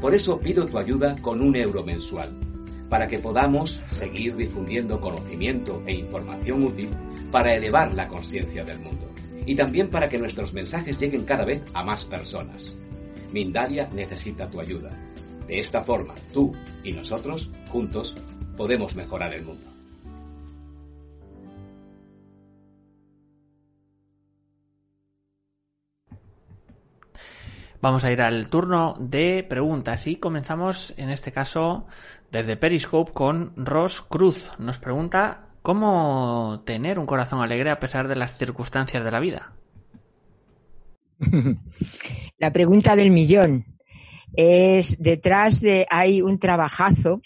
[0.00, 2.47] Por eso pido tu ayuda con un euro mensual,
[2.88, 6.90] para que podamos seguir difundiendo conocimiento e información útil
[7.30, 9.10] para elevar la conciencia del mundo
[9.46, 12.76] y también para que nuestros mensajes lleguen cada vez a más personas.
[13.32, 14.90] Mindalia necesita tu ayuda.
[15.46, 18.14] De esta forma, tú y nosotros, juntos,
[18.56, 19.67] podemos mejorar el mundo.
[27.80, 31.86] Vamos a ir al turno de preguntas y comenzamos en este caso
[32.32, 34.50] desde Periscope con Ross Cruz.
[34.58, 39.52] Nos pregunta cómo tener un corazón alegre a pesar de las circunstancias de la vida.
[42.38, 43.64] La pregunta del millón
[44.34, 47.20] es detrás de hay un trabajazo,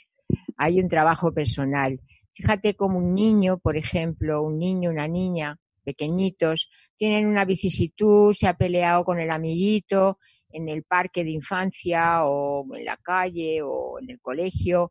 [0.58, 1.98] hay un trabajo personal.
[2.34, 8.48] Fíjate como un niño, por ejemplo, un niño, una niña, pequeñitos, tienen una vicisitud, se
[8.48, 10.18] ha peleado con el amiguito,
[10.52, 14.90] en el parque de infancia o en la calle o en el colegio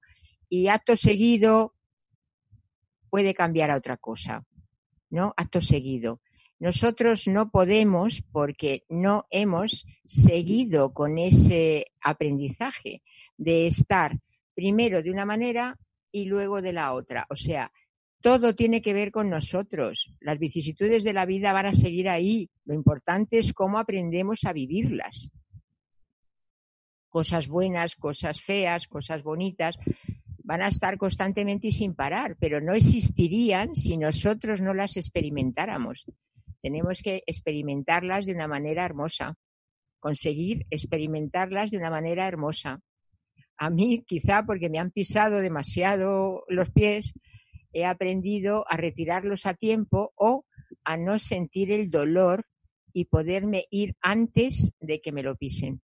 [0.52, 1.74] y acto seguido
[3.10, 4.46] puede cambiar a otra cosa,
[5.10, 5.34] ¿no?
[5.38, 6.22] Acto seguido.
[6.60, 13.02] Nosotros no podemos porque no hemos seguido con ese aprendizaje
[13.38, 14.20] de estar
[14.54, 15.80] primero de una manera
[16.12, 17.26] y luego de la otra.
[17.30, 17.72] O sea,
[18.22, 20.14] todo tiene que ver con nosotros.
[20.20, 22.50] Las vicisitudes de la vida van a seguir ahí.
[22.66, 25.32] Lo importante es cómo aprendemos a vivirlas
[27.12, 29.76] cosas buenas, cosas feas, cosas bonitas,
[30.44, 36.06] van a estar constantemente y sin parar, pero no existirían si nosotros no las experimentáramos.
[36.62, 39.36] Tenemos que experimentarlas de una manera hermosa,
[40.00, 42.82] conseguir experimentarlas de una manera hermosa.
[43.58, 47.14] A mí, quizá porque me han pisado demasiado los pies,
[47.74, 50.46] he aprendido a retirarlos a tiempo o
[50.84, 52.46] a no sentir el dolor
[52.94, 55.82] y poderme ir antes de que me lo pisen.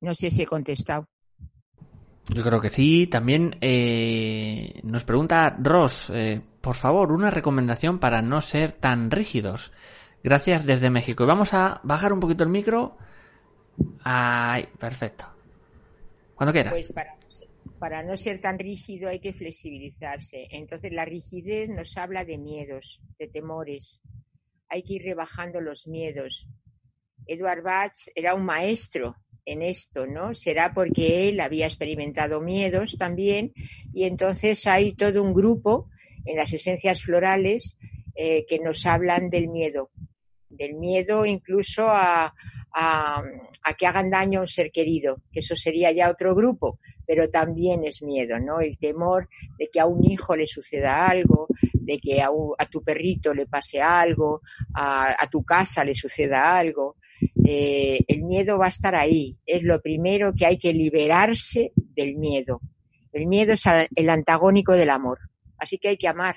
[0.00, 1.08] No sé si he contestado.
[2.28, 3.06] Yo creo que sí.
[3.06, 9.72] También eh, nos pregunta Ross, eh, por favor, una recomendación para no ser tan rígidos.
[10.22, 11.24] Gracias desde México.
[11.24, 12.98] Y vamos a bajar un poquito el micro.
[14.02, 15.26] Ahí, perfecto.
[16.34, 16.72] Cuando quieras.
[16.72, 17.16] Pues para,
[17.78, 20.48] para no ser tan rígido hay que flexibilizarse.
[20.50, 24.00] Entonces la rigidez nos habla de miedos, de temores.
[24.68, 26.46] Hay que ir rebajando los miedos.
[27.26, 29.16] Edward Bach era un maestro
[29.52, 30.34] en esto, ¿no?
[30.34, 33.52] Será porque él había experimentado miedos también
[33.92, 35.88] y entonces hay todo un grupo
[36.24, 37.76] en las esencias florales
[38.14, 39.90] eh, que nos hablan del miedo,
[40.50, 42.34] del miedo incluso a,
[42.74, 43.22] a,
[43.78, 47.84] que hagan daño a un ser querido, que eso sería ya otro grupo, pero también
[47.84, 48.60] es miedo, ¿no?
[48.60, 52.82] El temor de que a un hijo le suceda algo, de que a, a tu
[52.82, 54.40] perrito le pase algo,
[54.74, 56.96] a, a tu casa le suceda algo.
[57.44, 59.36] Eh, el miedo va a estar ahí.
[59.46, 62.60] Es lo primero que hay que liberarse del miedo.
[63.12, 65.18] El miedo es el antagónico del amor.
[65.56, 66.36] Así que hay que amar.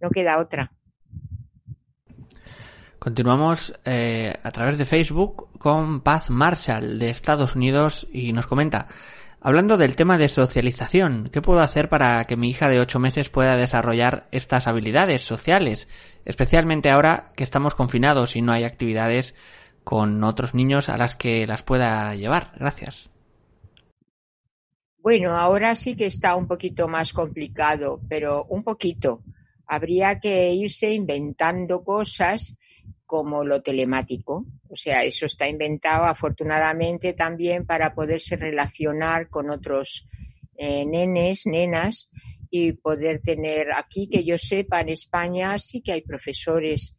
[0.00, 0.72] No queda otra.
[2.98, 8.88] Continuamos eh, a través de Facebook con Paz Marshall de Estados Unidos y nos comenta,
[9.40, 13.30] hablando del tema de socialización, ¿qué puedo hacer para que mi hija de ocho meses
[13.30, 15.88] pueda desarrollar estas habilidades sociales,
[16.24, 19.34] especialmente ahora que estamos confinados y no hay actividades
[19.88, 22.52] con otros niños a las que las pueda llevar.
[22.60, 23.08] Gracias.
[24.98, 29.22] Bueno, ahora sí que está un poquito más complicado, pero un poquito.
[29.66, 32.58] Habría que irse inventando cosas
[33.06, 34.44] como lo telemático.
[34.68, 40.06] O sea, eso está inventado afortunadamente también para poderse relacionar con otros
[40.58, 42.10] eh, nenes, nenas
[42.50, 46.97] y poder tener aquí, que yo sepa, en España sí que hay profesores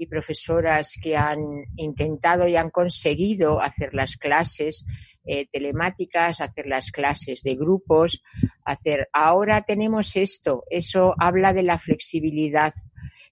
[0.00, 1.40] y profesoras que han
[1.76, 4.86] intentado y han conseguido hacer las clases
[5.26, 8.22] eh, telemáticas, hacer las clases de grupos,
[8.64, 9.10] hacer.
[9.12, 12.72] Ahora tenemos esto, eso habla de la flexibilidad,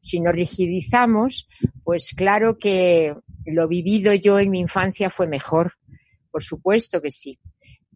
[0.03, 1.49] Si nos rigidizamos,
[1.85, 3.14] pues claro que
[3.47, 5.73] lo vivido yo en mi infancia fue mejor,
[6.31, 7.39] por supuesto que sí.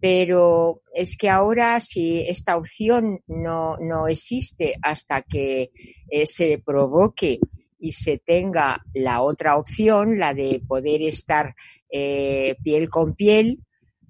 [0.01, 5.71] Pero es que ahora si esta opción no, no existe hasta que
[6.11, 7.39] eh, se provoque
[7.83, 11.57] y se tenga la otra opción, la de poder estar
[11.91, 13.59] eh, piel con piel,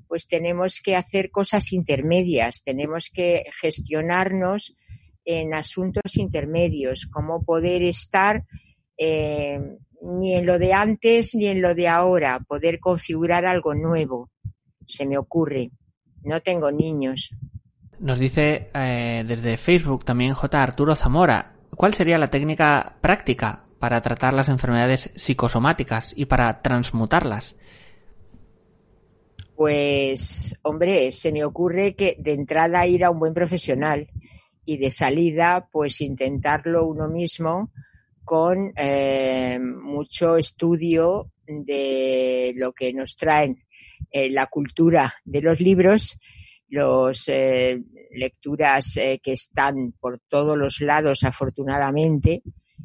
[0.07, 4.77] pues tenemos que hacer cosas intermedias, tenemos que gestionarnos
[5.25, 8.45] en asuntos intermedios, como poder estar
[8.99, 9.59] eh,
[10.03, 14.29] ni en lo de antes ni en lo de ahora, poder configurar algo nuevo.
[14.87, 15.71] Se me ocurre.
[16.25, 17.31] No tengo niños.
[18.01, 20.63] Nos dice eh, desde Facebook también J.
[20.63, 21.53] Arturo Zamora.
[21.77, 27.57] ¿Cuál sería la técnica práctica para tratar las enfermedades psicosomáticas y para transmutarlas?
[29.57, 34.09] Pues, hombre, se me ocurre que de entrada ir a un buen profesional
[34.65, 37.73] y de salida, pues intentarlo uno mismo
[38.25, 43.65] con eh, mucho estudio de lo que nos traen
[44.11, 46.19] eh, la cultura de los libros,
[46.73, 52.43] las eh, lecturas que están por todos los lados, afortunadamente,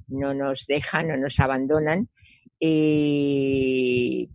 [0.07, 2.09] no nos dejan, no nos abandonan,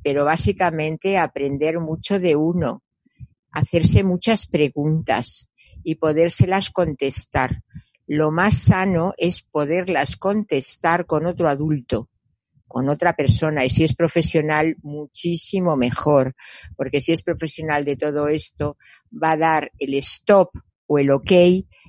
[0.03, 2.82] pero básicamente aprender mucho de uno,
[3.50, 5.50] hacerse muchas preguntas
[5.82, 7.62] y podérselas contestar.
[8.07, 12.09] Lo más sano es poderlas contestar con otro adulto,
[12.72, 13.66] con otra persona.
[13.66, 16.34] Y si es profesional, muchísimo mejor,
[16.74, 18.78] porque si es profesional de todo esto,
[19.12, 20.48] va a dar el stop
[20.86, 21.32] o el ok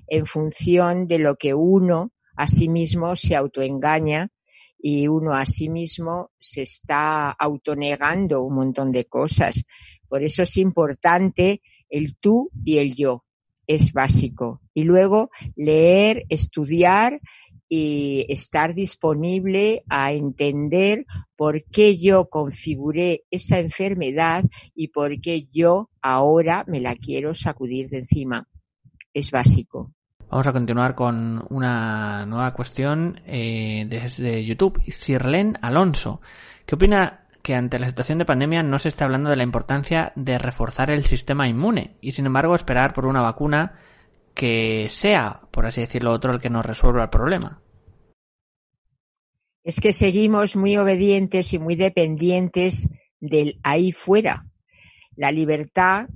[0.07, 4.29] en función de lo que uno a sí mismo se autoengaña
[4.77, 9.63] y uno a sí mismo se está autonegando un montón de cosas.
[10.09, 13.23] Por eso es importante el tú y el yo
[13.67, 14.61] es básico.
[14.73, 17.21] Y luego leer, estudiar
[17.75, 24.43] y estar disponible a entender por qué yo configuré esa enfermedad
[24.75, 28.47] y por qué yo ahora me la quiero sacudir de encima.
[29.11, 29.91] Es básico.
[30.29, 34.79] Vamos a continuar con una nueva cuestión eh, desde YouTube.
[34.91, 36.21] Sirlen Alonso.
[36.67, 40.13] ¿Qué opina que ante la situación de pandemia no se está hablando de la importancia
[40.15, 43.79] de reforzar el sistema inmune y sin embargo esperar por una vacuna
[44.35, 47.62] que sea, por así decirlo, otro el que nos resuelva el problema.
[49.63, 52.89] Es que seguimos muy obedientes y muy dependientes
[53.21, 54.45] del ahí fuera.
[55.15, 56.07] La libertad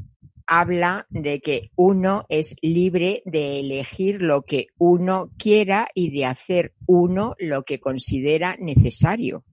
[0.45, 6.74] habla de que uno es libre de elegir lo que uno quiera y de hacer
[6.88, 9.45] uno lo que considera necesario.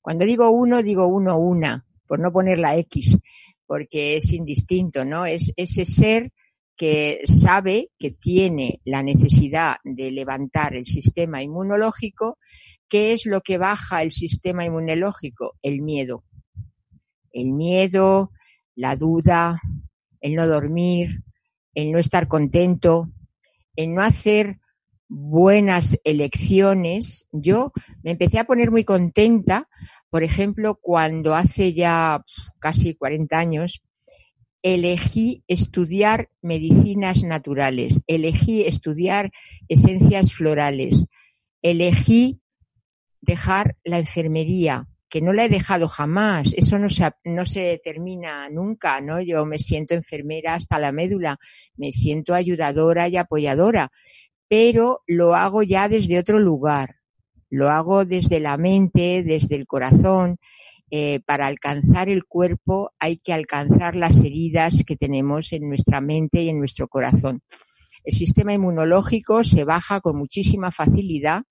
[0.00, 3.18] Cuando digo uno, digo uno, una, por no poner la X,
[3.66, 5.26] porque es indistinto, ¿no?
[5.26, 6.32] Es ese ser
[6.76, 12.38] que sabe que tiene la necesidad de levantar el sistema inmunológico,
[12.88, 15.54] ¿qué es lo que baja el sistema inmunológico?
[15.62, 16.24] El miedo.
[17.32, 18.30] El miedo,
[18.74, 19.60] la duda,
[20.20, 21.22] el no dormir,
[21.74, 23.10] el no estar contento,
[23.76, 24.58] el no hacer
[25.08, 27.28] buenas elecciones.
[27.32, 27.72] Yo
[28.02, 29.68] me empecé a poner muy contenta,
[30.10, 32.24] por ejemplo, cuando hace ya
[32.58, 33.82] casi 40 años
[34.64, 39.30] elegí estudiar medicinas naturales, elegí estudiar
[39.68, 41.04] esencias florales,
[41.60, 42.40] elegí
[43.20, 47.44] dejar la enfermería, que no la he dejado jamás, eso no se, no
[47.84, 49.20] termina nunca, ¿no?
[49.20, 51.38] Yo me siento enfermera hasta la médula,
[51.76, 53.92] me siento ayudadora y apoyadora,
[54.48, 56.96] pero lo hago ya desde otro lugar,
[57.50, 60.38] lo hago desde la mente, desde el corazón.
[60.90, 66.42] Eh, para alcanzar el cuerpo hay que alcanzar las heridas que tenemos en nuestra mente
[66.42, 67.40] y en nuestro corazón.
[68.04, 71.42] El sistema inmunológico se baja con muchísima facilidad.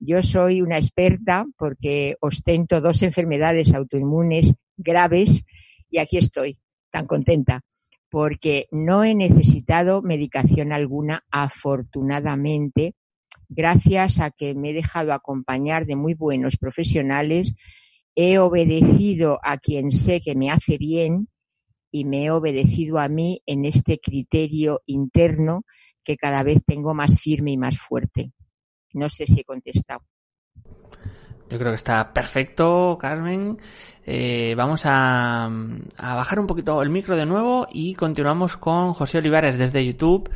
[0.00, 5.44] Yo soy una experta porque ostento dos enfermedades autoinmunes graves
[5.88, 6.58] y aquí estoy,
[6.90, 7.62] tan contenta
[8.14, 12.94] porque no he necesitado medicación alguna, afortunadamente,
[13.48, 17.56] gracias a que me he dejado acompañar de muy buenos profesionales,
[18.16, 21.28] he obedecido a quien sé que me hace bien
[21.90, 25.62] y me he obedecido a mí en este criterio interno
[26.02, 28.32] que cada vez tengo más firme y más fuerte.
[28.92, 30.04] No sé si he contestado.
[31.50, 33.58] Yo creo que está perfecto, Carmen.
[34.04, 35.48] Eh, vamos a,
[35.96, 40.30] bajar un poquito el micro de nuevo y continuamos con José Olivares desde YouTube,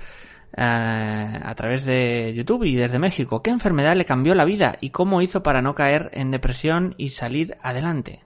[0.57, 3.43] a través de YouTube y desde México.
[3.43, 7.11] ¿Qué enfermedad le cambió la vida y cómo hizo para no caer en depresión y
[7.11, 8.25] salir adelante?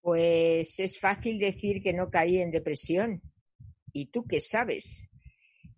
[0.00, 3.20] Pues es fácil decir que no caí en depresión.
[3.92, 5.04] ¿Y tú qué sabes?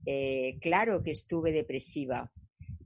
[0.04, 2.30] Eh, claro que estuve depresiva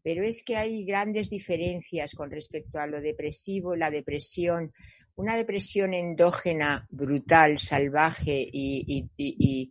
[0.02, 4.72] pero es que hay grandes diferencias con respecto a lo depresivo, la depresión,
[5.14, 9.70] una depresión endógena, brutal, salvaje y,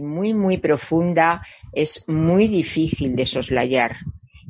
[0.00, 1.40] muy, muy profunda
[1.72, 3.96] es muy difícil de soslayar.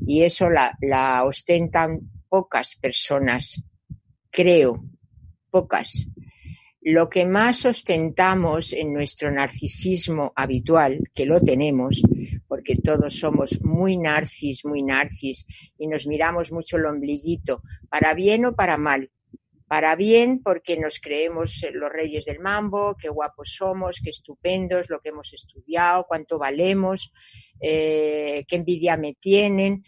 [0.07, 3.62] Y eso la, la ostentan pocas personas,
[4.30, 4.84] creo,
[5.51, 6.09] pocas.
[6.89, 12.01] Lo que más ostentamos en nuestro narcisismo habitual, que lo tenemos,
[12.47, 15.47] porque todos somos muy narcis, muy narcis,
[15.78, 19.11] y nos miramos mucho el ombliguito, para bien o para mal.
[19.68, 25.00] Para bien porque nos creemos los reyes del mambo, qué guapos somos, qué estupendos, lo
[25.00, 27.12] que hemos estudiado, cuánto valemos,
[27.60, 29.82] eh, qué envidia me tienen,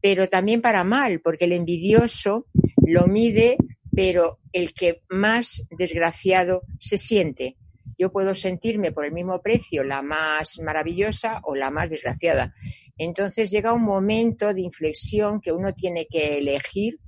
[0.00, 2.46] pero también para mal, porque el envidioso
[2.84, 3.56] lo mide
[3.94, 7.56] pero el que más desgraciado se siente.
[7.98, 12.54] Yo puedo sentirme por el mismo precio la más maravillosa o la más desgraciada.
[12.96, 16.98] Entonces llega un momento de inflexión que uno tiene que elegir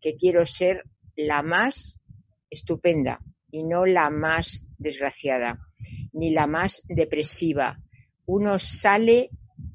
[0.00, 0.84] que quiero ser
[1.16, 2.02] la más
[2.50, 5.58] estupenda y no la más desgraciada,
[6.12, 7.80] ni la más depresiva.
[8.26, 9.30] Uno sale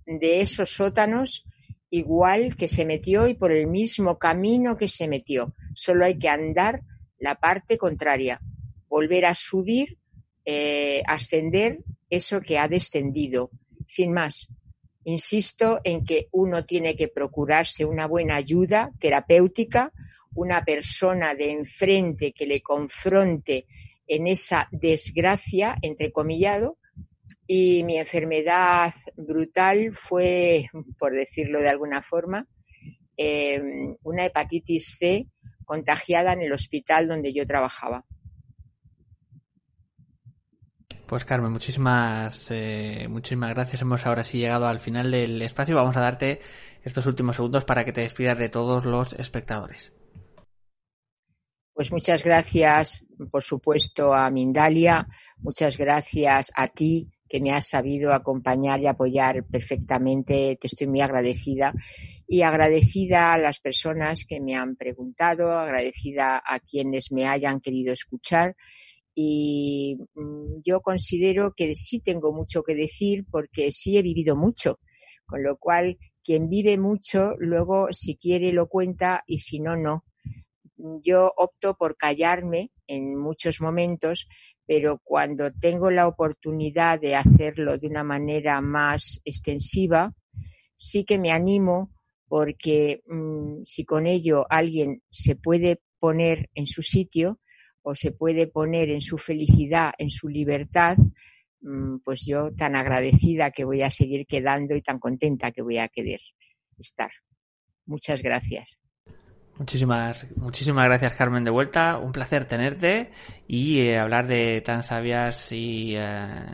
[0.05, 1.45] de esos sótanos
[1.89, 6.29] igual que se metió y por el mismo camino que se metió solo hay que
[6.29, 6.81] andar
[7.17, 8.41] la parte contraria,
[8.87, 9.97] volver a subir,
[10.45, 11.79] eh, ascender
[12.09, 13.51] eso que ha descendido,
[13.87, 14.49] sin más.
[15.05, 19.93] Insisto en que uno tiene que procurarse una buena ayuda terapéutica,
[20.35, 23.65] una persona de enfrente que le confronte
[24.07, 26.77] en esa desgracia, entrecomillado,
[27.45, 30.67] y mi enfermedad brutal fue,
[30.97, 32.47] por decirlo de alguna forma,
[33.17, 33.61] eh,
[34.03, 35.27] una hepatitis C
[35.65, 38.05] contagiada en el hospital donde yo trabajaba.
[41.05, 43.81] Pues Carmen, muchísimas, eh, muchísimas gracias.
[43.81, 45.75] Hemos ahora sí llegado al final del espacio.
[45.75, 46.39] Vamos a darte
[46.83, 49.91] estos últimos segundos para que te despidas de todos los espectadores.
[51.79, 55.07] Pues muchas gracias, por supuesto, a Mindalia.
[55.37, 60.57] Muchas gracias a ti que me has sabido acompañar y apoyar perfectamente.
[60.59, 61.73] Te estoy muy agradecida
[62.27, 67.93] y agradecida a las personas que me han preguntado, agradecida a quienes me hayan querido
[67.93, 68.57] escuchar.
[69.15, 74.81] Y mm, yo considero que sí tengo mucho que decir porque sí he vivido mucho,
[75.25, 80.03] con lo cual quien vive mucho luego si quiere lo cuenta y si no, no.
[81.03, 84.27] Yo opto por callarme en muchos momentos
[84.69, 90.13] pero cuando tengo la oportunidad de hacerlo de una manera más extensiva,
[90.75, 91.91] sí que me animo
[92.27, 97.39] porque mm, si con ello alguien se puede poner en su sitio
[97.81, 100.97] o se puede poner en su felicidad, en su libertad,
[101.61, 105.79] mm, pues yo tan agradecida que voy a seguir quedando y tan contenta que voy
[105.79, 106.21] a querer
[106.77, 107.09] estar.
[107.87, 108.78] Muchas gracias.
[109.59, 113.11] Muchísimas, muchísimas gracias Carmen de vuelta, un placer tenerte
[113.45, 116.45] y eh, hablar de tan sabias y eh,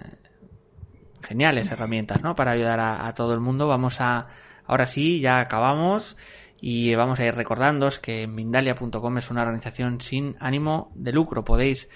[1.21, 2.33] geniales herramientas, ¿no?
[2.33, 3.67] Para ayudar a, todo el mundo.
[3.67, 4.25] Vamos a,
[4.65, 6.17] ahora sí, ya acabamos
[6.59, 11.45] y vamos a ir recordándoos que Mindalia.com es una organización sin ánimo de lucro.
[11.45, 11.87] Podéis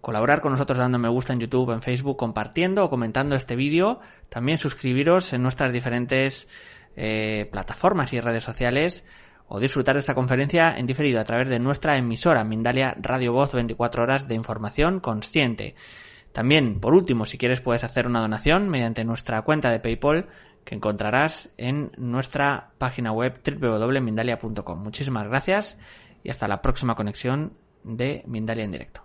[0.00, 4.00] colaborar con nosotros dando me gusta en YouTube, en Facebook, compartiendo o comentando este vídeo.
[4.30, 6.48] También suscribiros en nuestras diferentes
[6.96, 9.04] eh, plataformas y redes sociales
[9.48, 13.52] o disfrutar de esta conferencia en diferido a través de nuestra emisora Mindalia Radio Voz
[13.52, 15.74] 24 horas de información consciente.
[16.32, 20.26] También, por último, si quieres puedes hacer una donación mediante nuestra cuenta de PayPal
[20.64, 24.82] que encontrarás en nuestra página web www.mindalia.com.
[24.82, 25.78] Muchísimas gracias
[26.22, 27.52] y hasta la próxima conexión
[27.84, 29.04] de Mindalia en directo.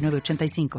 [0.09, 0.69] 85